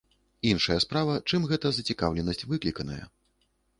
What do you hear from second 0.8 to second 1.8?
справа, чым гэта